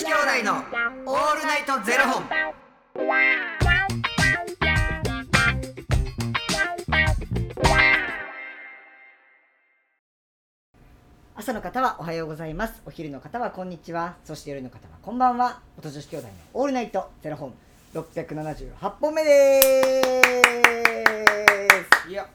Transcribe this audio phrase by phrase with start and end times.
[0.00, 2.24] 子兄弟のオールナイトゼロ本。
[11.36, 12.80] 朝の方はおはようございます。
[12.86, 14.16] お昼の方はこんにちは。
[14.24, 15.60] そして夜の方はこんばんは。
[15.76, 17.52] 元女子兄弟のオールナイトゼロ本。
[17.92, 20.00] 678本目で
[22.02, 22.08] す。
[22.08, 22.26] いや、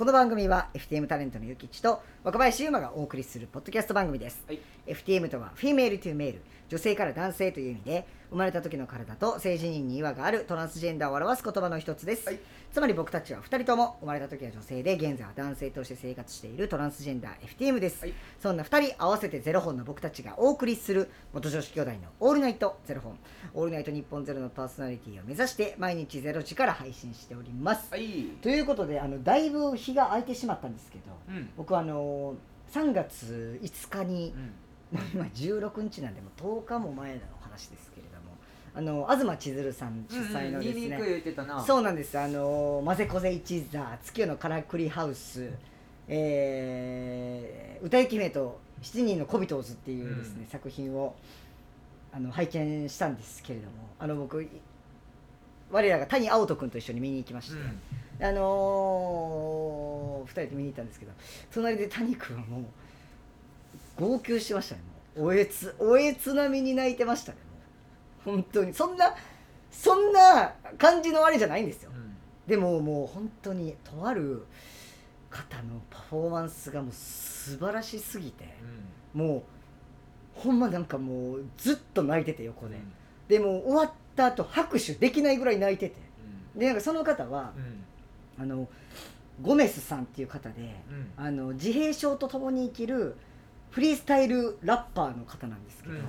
[0.00, 4.58] この番組は FTM タレントのゆきちと若林優馬がお送りするポッドキャスト番組です、はい。
[4.86, 6.42] FTM とは female to male。
[6.70, 12.38] 女性から男性という意味で生まれた時の体と性自認に違和があるトランスジェンダーを表す言葉の一つです、はい。
[12.72, 18.14] つまり僕たちは2人とも生まれた時は女性で現在は男性として生活しているトランスジェンダー FTM です、はい。
[18.40, 23.18] そんな2人合わせてゼロ本の僕たちがお送りする元女子兄弟のオールナイトゼロ本。
[23.52, 28.26] オールナイトニッポンゼロのパーソナリティを目指して毎日ゼロ時から配信しております、はい。
[28.42, 31.50] ということであのだいぶ日が空いてしまったんですけど、うん。
[31.56, 32.34] 僕はあの
[32.72, 34.52] 3月5日にう、ん。
[34.92, 38.36] まあ今16日なんでもう10日も前の話ですけれども
[38.74, 41.62] あの東千鶴さん主催のですね、うんうん、言ってたな。
[41.62, 45.50] そうなんですあの混ぜこぜ一座月夜のからくりハウス、
[46.08, 51.14] えー歌い姫と7人の小人をずっていうですね、うん作品を
[52.12, 54.48] あの拝見したんですけれどもあの僕い
[55.70, 57.80] 我らが谷青人君と一緒に見に行きまして、うん。
[58.22, 61.12] あのー、2人で見に行ったんですけど
[61.52, 62.64] 隣で谷君はもう
[64.00, 64.82] 号泣してましたね。
[65.16, 67.38] もうおえつおえつ並みに泣いてましたね。
[68.24, 68.72] もう本当に。
[68.72, 69.14] そんな
[69.70, 71.90] そんな感じのあれじゃないんですよ。
[71.94, 72.16] うん。
[72.46, 74.46] でももう本当にとある
[75.28, 78.54] 方のパフォーマンスがもう素晴らしすぎて
[79.14, 79.44] も
[80.36, 82.78] うほんまなんかもうずっと泣いてて横で、
[83.28, 85.96] でも終わった後拍手できないぐらい泣いてて。
[86.56, 87.84] でなんかその方はうん。
[88.40, 88.68] あの
[89.42, 90.76] ゴメスさんっていう方で
[91.18, 91.24] うん。
[91.24, 93.16] あの自閉症と共に生きる
[93.70, 96.02] フリースタイルラッパーの方なんですけど、うん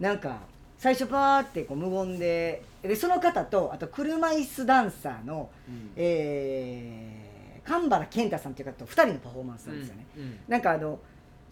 [0.00, 0.40] なんか
[0.78, 5.48] 最初パーってこう無言ででその方とあと車椅子ダンサーの、
[5.94, 10.06] えー、神原健太さんっていう方と2人のパフォーマンスなんですよね。
[10.16, 10.38] うん。
[10.48, 10.98] なんかあの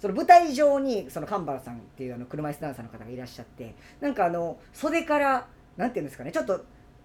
[0.01, 6.65] その舞台上にその神原さんっていうあの車椅子ダンサーの方がいらっしゃってなんかあの袖からなんていうんですかねちょっと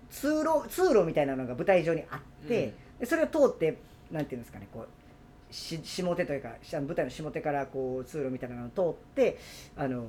[0.09, 3.77] 通路通路みたいなのが舞台上にあって、でそれを通って
[4.11, 9.37] なんていうんですかねこうし下手というか下舞台の下手からこう通路みたいなのを通って
[9.75, 10.05] あの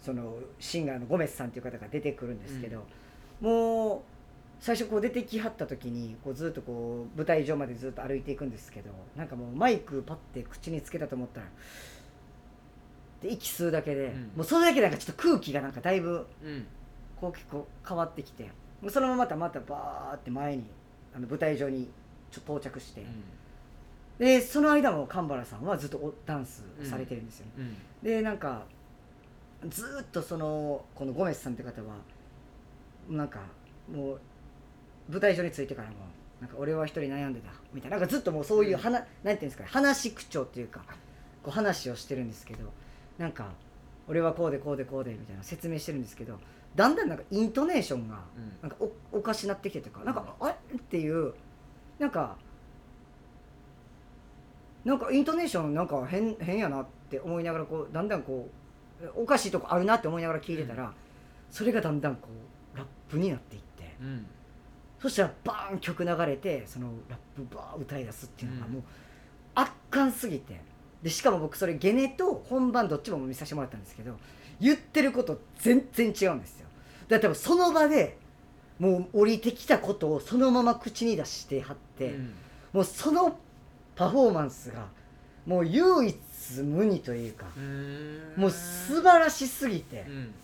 [0.00, 2.82] そのシンガーのゴメスさんっていう方が出てくるんですけど、
[3.40, 4.00] もう
[4.58, 11.46] 最初こう出てきはった時にこうずっとこう舞台上までずっと歩いていくんですけどなんかもうマイクパッて口につけたと思ったら
[13.22, 16.66] で息吸うだけで、うんもうそれだけでなんかちょっと空気がなんかだいぶうん。
[17.22, 18.50] こう結構変わってきて
[18.80, 20.64] もうそのまままたまたバーって前に
[21.14, 21.88] あの舞台上に
[22.32, 23.04] ちょっと到着して、
[24.18, 27.76] でその間も神原さんはずっとおダンスされてるんですよね、うん。
[28.02, 28.64] でなんか
[29.68, 31.94] ずーっとそのこのゴメスさんって方は
[33.08, 33.40] なんか
[33.92, 34.20] もう
[35.10, 35.94] 舞台上についてからも
[36.40, 37.98] なんか俺は一人悩んでたみたいな。
[37.98, 40.80] なんかずっともうそういう話、なんていうんですかね話口調っていうか
[41.42, 42.64] こう話をしてるんですけど
[43.18, 43.52] なんか
[44.08, 46.38] 俺はこうでこうでこうでみたいな説明してるんですけど
[46.74, 48.52] だんだんなんかイントネーションがうん。
[48.62, 50.54] なんかおおかしなってきてというかなんかあれ？
[50.76, 51.34] っていう
[52.02, 52.36] なんか
[54.84, 58.48] なんかイントネーションなんか変変やなって思いながらこうだんだんこ
[59.00, 60.92] うおかしいとこあるなって思いながら聞いてたら、
[61.48, 62.26] それがだんだんこ
[62.74, 63.94] うラップになっていって。
[64.00, 64.26] うん。
[65.00, 68.72] そしたらバーン曲流れてそのラップバー歌い出すっていうのがうん。
[68.72, 68.82] もう
[69.54, 70.60] 圧巻すぎて。
[71.04, 74.16] でしかも僕それゲネと本番どっちも見させてもらったんですけど
[74.60, 76.66] 言ってること全然違うんですよ。
[77.06, 78.18] だから多分その場で
[78.78, 82.34] もう降りてきたことをそのまま口に出してはって、うん。
[82.72, 83.38] もうその
[83.94, 84.86] パフォーマンスが
[85.46, 86.16] もう唯一
[86.62, 88.34] 無二というかうん。
[88.36, 90.34] もう素晴らしすぎてうん。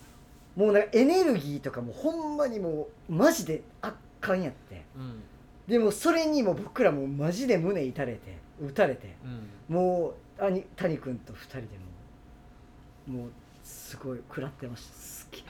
[0.57, 5.23] もうなんかエネルギーとかもほんまにもうマジで圧巻やってうん。
[5.67, 9.17] でもそれにも僕らもマジで胸打たれて打たれて
[9.69, 9.75] うん。
[9.75, 11.67] もう谷谷君と2人でも
[13.09, 13.31] うもう
[13.65, 15.43] すごい食らってましたすっげえ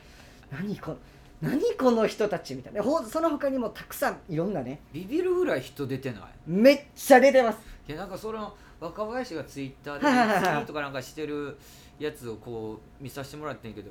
[0.62, 0.96] 何こ
[1.40, 2.82] 何この人たちみたいな。
[2.82, 4.80] ほその他にもたくさんいろんなね。
[4.92, 6.22] ビビるぐらい人出てない？
[6.46, 7.58] めっちゃ出てます。
[7.88, 11.56] いやなんかその若林がツイッターでツイートかなんかしてる
[11.98, 13.90] やつをこう見させてもらってんけど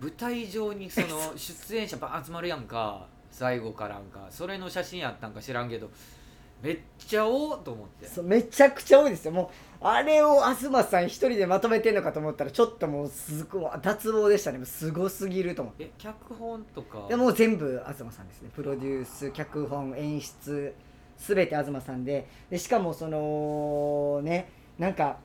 [0.00, 1.06] 舞台上にその
[1.36, 3.06] 出演者バーン集まるやんか。
[3.30, 4.26] 最後からんか。
[4.30, 5.90] それの写真やったんか知らんけど
[6.62, 8.06] めっちゃおおと思って。
[8.06, 9.32] そうめちゃくちゃ多いですよ。
[9.32, 9.50] も
[9.80, 14.58] うあれを東さん一人でまとめてんのかと思ったらちょっともうすごい脱帽でしたね。
[14.58, 15.84] もうすごすぎると思って。
[15.84, 17.06] え脚本とか？
[17.08, 18.50] でもう全部東さんですね。
[18.54, 20.74] プロデュース脚本演出
[21.18, 22.28] 全て東さんで。
[22.50, 25.18] でしかもそのねなんか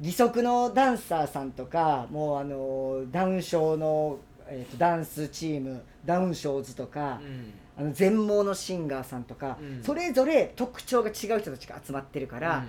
[0.00, 4.18] 義足のダンサーさんとかもうあのダウン症の、
[4.54, 7.52] えーとダンスチームダウンショーズとか、うん。
[7.74, 9.82] あの全盲のシンガーさんとか、うん。
[9.82, 12.66] それぞれ特徴が違う人たちが集まってるから、うん。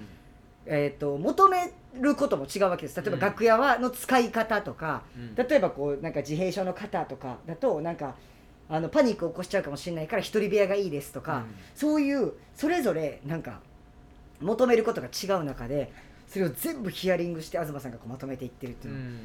[0.66, 3.02] えー、と求めることも違うわけです。
[3.02, 3.20] 例えばうん。
[3.20, 5.36] 楽屋はの使い方とか、うん。
[5.36, 8.16] 例えばこうなんか自閉症の方とかだとなんか
[8.70, 11.44] あのパニックを起こしちゃうかもしれないから一人部屋がいいですとか、
[11.76, 13.60] そういうそれぞれなんか
[14.40, 15.92] 求めることが違う中で
[16.28, 19.04] それを全部ヒアリングして東さんがこうまとめていってるってういうの。
[19.04, 19.20] ん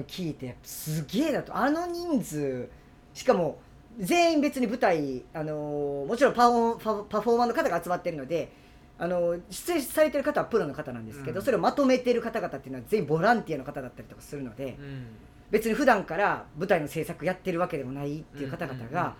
[0.00, 1.56] を聞いてすげえなと。
[1.56, 2.68] あの人数。
[3.12, 3.58] しかも
[3.98, 8.50] 全員別に舞台、あのーもちろんパフォーマーの方が集まってるので、
[8.98, 11.44] あのー出演されてる方はプロの方なんですけど、うん。
[11.44, 15.06] それをまとめてる方々っていうのは全員ボランティアの方だったりとかするのでうん。
[15.50, 19.14] 別に普段から舞台の制作やってるわけでもないっていう方々が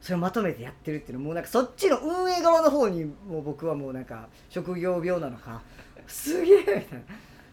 [0.00, 5.62] それをまとめてやってるっていうのもうなんかそっちの運営側の方にもう僕はもうなんか職業病なのか
[6.06, 6.82] すげえみたいな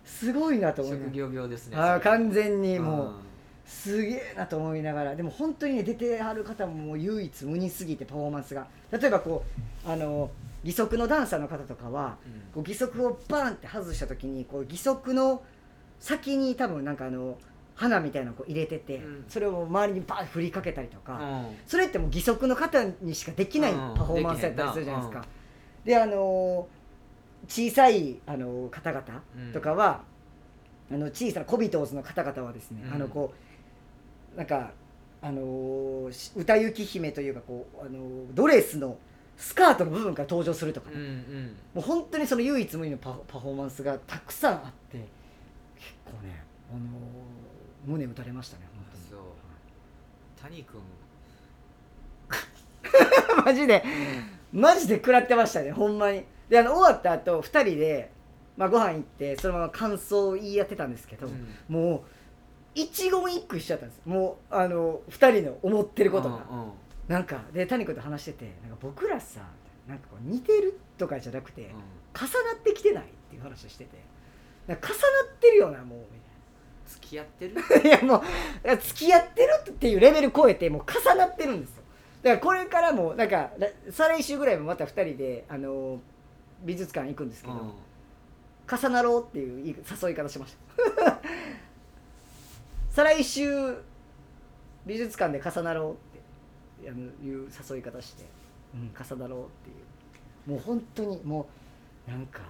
[0.08, 1.78] すごいなと思いな職業病ですね。
[1.78, 3.12] あー完全にもう。
[3.66, 5.16] すげえなと思いながら。
[5.16, 8.66] でも本当にね出てはる方ももう唯一無二すぎてパフォーマンスが。
[8.92, 9.44] 例えばこ
[9.86, 10.32] うあの
[10.64, 12.42] 義足のダンサーの方とかはうん。
[12.54, 15.44] こう義足をバーンって外した時にこう義足の
[16.00, 17.38] 先に多分なんかあの
[17.76, 19.26] 花みたいなのをこう入れてて、うん。
[19.28, 21.58] それを周りにバーン振りかけたりとか、うん。
[21.68, 23.94] それってもう義足の方にしかできないうん。
[23.96, 25.26] パフォーマンスやったりするじゃないですか。
[25.84, 26.68] でであの
[27.48, 29.04] 小さいあの方々
[29.38, 29.54] うん。
[29.54, 30.04] とかは、
[30.92, 32.94] あの小さな小人の方々はですね、うん。
[32.94, 33.34] あのこ
[34.36, 34.72] うなんか
[35.22, 38.98] あの歌行姫というかこう、あのードレスの
[39.38, 41.56] スカートの部分から登場するとかね、うんうん。
[41.76, 44.62] もう本当にその唯一無二のパパフォーマンスがたくさんあっ
[44.92, 44.98] て
[45.78, 46.82] 結構ね、あのー
[47.86, 49.04] 胸打たれましたね本当に。
[49.10, 49.22] そう。
[50.42, 50.82] 谷君。
[53.46, 53.84] マジで。
[54.52, 58.12] マジで食らってましたねほんまにであの終わった後二人で、
[58.56, 61.56] まあ、ご飯行ってそのまま感想を言い合ってたんですけど、うん。
[61.68, 62.02] もう
[62.76, 64.02] 一言一句一緒だったんです。
[64.06, 66.72] もうあの二人の思ってることが、うんうん。
[67.08, 69.42] なんかで谷君と話しててなんか僕らさ
[69.88, 71.70] なんかこう似てるとかじゃなくて、
[72.14, 72.28] 重な
[72.60, 73.92] ってきてないっていう話をしてて
[74.68, 74.82] 重なっ
[75.40, 76.06] てるよなもうみ
[76.86, 77.56] 付き合ってる？
[77.64, 78.22] たいないやもう
[78.78, 81.84] 付き合ってるっていうレベル超えてもう重なってるんですよ。
[82.24, 86.00] だからこれからもなんか来再来週ぐらいもまた2人であの
[86.64, 87.72] 美術館行くんですけど、うん。
[88.70, 90.56] 重なろうっていう誘い方しまし
[90.96, 91.20] た。
[92.92, 93.78] 再来週
[94.86, 95.96] 美術館で重なろうっ
[96.84, 98.24] ていう誘い方して、
[98.74, 100.52] うん、重なろうっていう。
[100.52, 101.48] もう本当にも
[102.08, 102.42] うなんか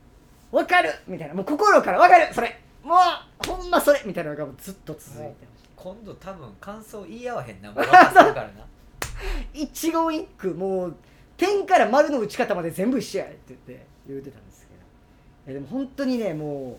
[0.50, 1.34] 「分かる!」みたいな。
[1.34, 2.60] もう心から「分かるそれ。
[2.82, 5.68] もうほんまそれ!」みたいなのがずっと続いてました。
[5.76, 7.70] 今度多分感想言い合わへんな。
[7.72, 8.66] もう分かるからな。
[9.52, 10.96] 一言一句もう
[11.42, 15.52] 点から丸の打ち方まで全部一緒やって言って言うてたんですけど。
[15.52, 16.78] いやでも本当にねも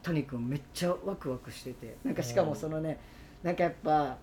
[0.00, 1.96] う谷君めっちゃワクワクしてて。
[2.04, 3.00] なんかしかもそのね
[3.42, 4.16] なんかやっぱ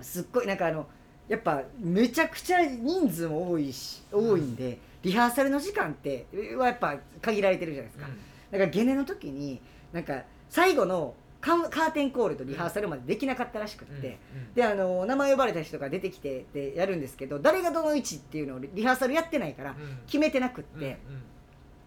[0.00, 0.86] すっごいなんかあの
[1.28, 6.26] やっぱめちゃくちゃ人数も多いし多いんで、リハーサルの時間って
[6.56, 8.10] はやっぱ限られてるじゃないですか、
[8.50, 9.60] だからゲネの時に
[9.92, 14.18] なんか最後のカーテンコールとリハーサルまでできなかったらしくって、
[14.54, 19.74] であの名前呼ばれた人が出てきてでやるんですけど誰がどの位置っていうのをリハーサルやってないから
[20.06, 20.98] 決めてなくって、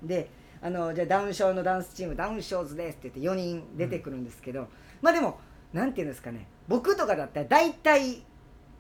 [0.04, 0.30] で
[0.62, 4.68] あのじゃあダウンショーのダンスチームダウンショーズですって言って4人出てくるんですけど、
[5.02, 5.40] まあでも
[5.74, 6.48] なんていうんですかね。
[6.68, 8.24] 僕とかだったら大体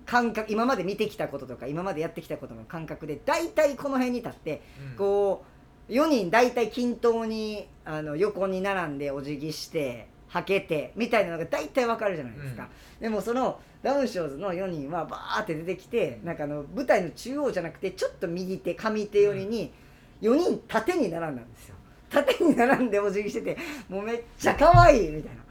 [0.05, 4.61] 感覚今まで見てきたこととか今までやってきたことの感覚で大体この辺に立って
[4.97, 5.43] こ
[5.89, 12.67] う4人大体均等にあの横に並んでお辞儀してはけてみたいなのが大体わかるじゃないですか、
[12.99, 19.71] でもそのダウンショーズの4人はバーって出てきてなんかあの舞台の中央じゃなくてちょっと右手上手寄りに
[20.21, 21.75] 4人縦に並んだんですよ。
[22.09, 25.41] 縦に並んでお辞儀しててもうめっちゃ可愛いみたいな。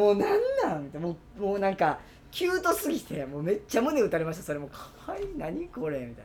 [0.00, 0.28] もうなん
[0.62, 1.08] なんみたいな。
[1.08, 1.98] もうもうなんか
[2.30, 4.44] キュートすぎてもうめっちゃ胸打たれました。
[4.44, 6.24] それも可愛い何これみたい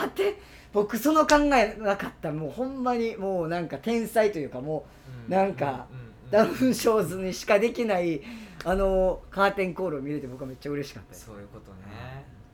[0.00, 0.08] な。
[0.08, 0.38] 縦
[0.72, 2.32] 僕その考えなかった。
[2.32, 4.86] もうほんまにもうなんか天才というかも
[5.28, 5.86] うなんか
[6.30, 8.20] ダウンショーズにしかできない
[8.64, 11.26] あのカーテンコールを見れて僕はめっちゃ嬉しかったです。
[11.26, 11.78] そういうことね。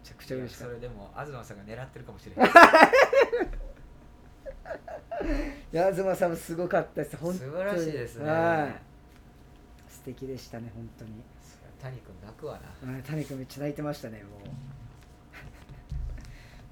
[0.02, 2.50] めちゃくちゃ嬉しかっそれでも東さんが狙ってるかもしれない。
[5.72, 7.16] 東さんもすごかったです。
[7.16, 7.50] 本当に。
[7.50, 8.30] 素晴らしいですね。
[8.30, 8.76] はい。
[9.90, 11.10] 素敵でしたね本当に。
[11.82, 12.92] 谷君泣くわな。
[12.94, 14.24] うん谷君めっちゃ泣いてましたね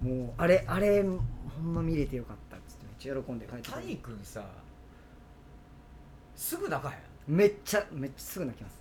[0.03, 0.05] もう。
[0.25, 3.71] もうあれあれほんま見れてよかったっつってめっちゃ喜んで帰って。
[3.71, 4.45] 谷君さ
[6.37, 7.37] すぐ泣かへん？
[7.37, 8.75] めっちゃめっちゃすぐ泣きます。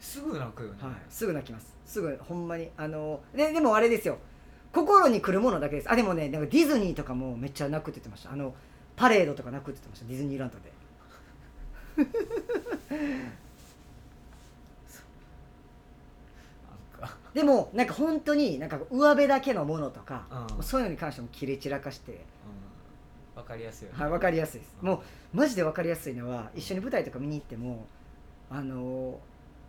[0.00, 1.74] すぐ泣くよね、はい、すぐ泣きます。
[1.84, 4.18] すぐほんまにあのででもあれですよ。
[4.72, 5.90] 心に来るものだけです。
[5.90, 8.32] あでもねなんかディズニーとかもめっちゃ泣くって言ってました。
[8.32, 8.54] あの
[8.94, 10.06] パレードとか泣くって言ってました。
[10.06, 10.76] ディズニーランドで。
[17.32, 20.62] でもなんか本当になんか上辺だけのものとか、うん。
[20.62, 22.24] そういうのに関しても切れ散らかして、
[23.36, 24.00] うんわかりやすいよね。
[24.00, 24.88] はい、分かりやすいです、うん。
[24.88, 27.86] もうマジで分かりやすいのは一緒に舞台とか見に行っても
[28.50, 29.16] あのー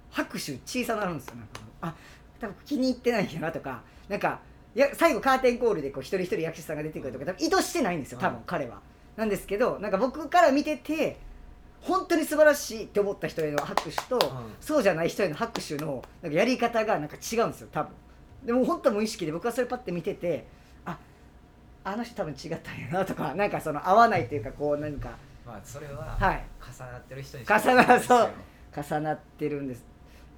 [0.10, 1.36] 拍手小さなるんですよ。
[1.36, 1.96] なんかあ
[2.40, 4.40] 多分気に入ってないんやなとかなんか
[4.74, 8.80] いや最後カーテンコールでこう一人一人役者さんが出てくるとか多分意図してないんですよ多分うん彼は。
[9.18, 11.18] なんですけどなんか僕から見てて
[11.82, 14.22] 本当に素晴らしいって思った人への拍手と、ん。
[14.62, 17.92] そうじゃない人への拍手のなんかやり方がなんか違うんですよ多分。
[18.46, 20.48] でも本当無意識で僕はそれパッて見てて
[21.88, 25.10] ああの人多分違ったんやなとかなんかその合わないというかこう何か。
[25.46, 26.44] まあそれははい。
[26.62, 29.84] 重なってる人に重なるしかない重なってるんです。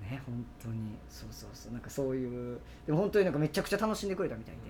[0.01, 0.95] ね本当に。
[1.09, 1.73] そうそうそう。
[1.73, 2.59] なんかそういう。
[2.85, 4.61] でも本当になんかめちゃくちゃ楽しんでくれたみたいで、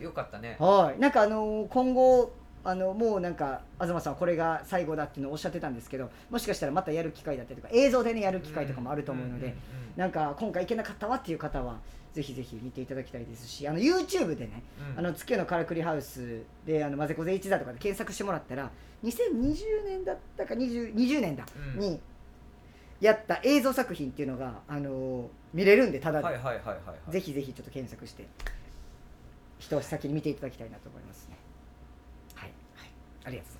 [0.00, 0.04] うん。
[0.04, 0.56] よかったね。
[0.58, 1.00] はい。
[1.00, 9.56] なんかあのー今後あのもうなんか東さんはこれが最後だっていうのをおっしゃってたんですけどもしかしたらまたやる機会だったりとか映像でねやる機会とかもあると思うので、んんん。
[9.96, 11.78] なんか今回行けなかったわっていう方は
[12.12, 14.62] ぜひぜひ見ていただきたいですしあの YouTube でね、
[14.92, 14.98] うん。
[14.98, 18.70] あの月夜のからくりハウスであの混ぜこぜ一座とかで検索してもらったら
[19.04, 21.80] 2020年だったか 20, 20年だ、うん。
[21.80, 22.00] に
[23.00, 27.10] やった映像作品っていうのが、あのー見れるんでただで、はいはいはいはいはい。
[27.10, 28.26] ぜひぜひちょっと検索して
[29.58, 31.36] 一足先に見ていただきたいなと思いますね。
[32.34, 32.90] はい、はい、
[33.24, 33.59] ありがとうございます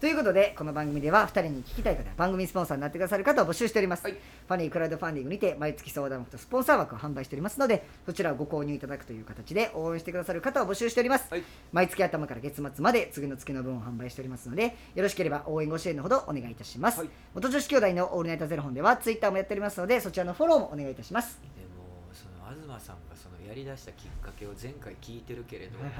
[0.00, 4.12] ということでこの番組では2人に聞きたい方番組スポンサーになってくださる方を募集しております、はい。
[4.12, 11.42] ファニークラウドファンディングにて毎月相談枠とスポンサー枠を販売しておりますのでそちらをご購入いただくという形で応援してくださる方を募集しております、はい。
[11.70, 17.10] 毎月頭から月末まで次の月の分を販売しておりますのでよろしければ応援ご支援のほどお願いいたします、はい。
[17.34, 25.90] 元女子兄弟のオールナイトゼロ本ではツイッターもやっておりますのでそちらのフォローもお願いいたします、でもその東さんがそのやりだしたきっかけを前回聞いてるけれど、やっ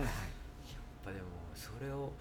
[1.04, 2.12] ぱでもそれを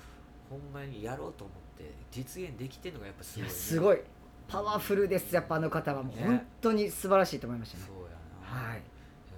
[0.50, 1.69] ほんまにやろうと思って
[2.12, 3.98] 実現できてるのがやっぱすいごい、ね、やすごい。
[4.48, 6.12] パワフルですやっぱあの方はも。
[6.14, 6.24] うね。
[6.26, 7.84] 本当に素晴らしいと思いましたね。
[7.88, 8.10] そうや
[8.64, 8.82] な、はい。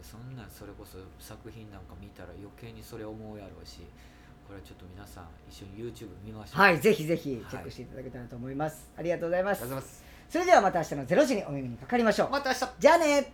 [0.02, 3.80] そんなんそれこそ作品なんか見たら余計にそれ思うやろうし
[4.48, 6.60] これはちょっと皆さん一緒に YouTube 見ましょう。
[6.60, 9.64] はいぜひぜひチェックしていただけたらと思います、ありがとうございます。
[9.64, 10.04] ありがとうございます。
[10.30, 12.30] それではまた明日の0時にお耳にかかりましょう。
[12.30, 12.68] また明日。
[12.80, 13.34] じゃあね